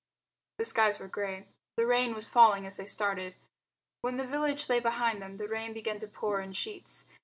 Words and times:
The 0.57 0.65
skies 0.65 0.97
were 0.99 1.07
grey. 1.07 1.45
The 1.75 1.85
rain 1.85 2.15
was 2.15 2.27
falling 2.27 2.65
as 2.65 2.77
they 2.77 2.87
started. 2.87 3.35
When 4.01 4.17
the 4.17 4.25
village 4.25 4.67
lay 4.67 4.79
behind 4.79 5.21
them 5.21 5.37
the 5.37 5.47
rain 5.47 5.73
began 5.73 5.99
to 5.99 6.07
pour 6.07 6.41
in 6.41 6.53
sheets. 6.53 7.05